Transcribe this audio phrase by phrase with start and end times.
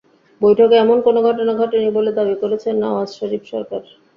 [0.41, 3.81] বৈঠকে এমন কোনো ঘটনা ঘটেনি বলে দাবি করেছেন নওয়াজ শরিফ সরকার।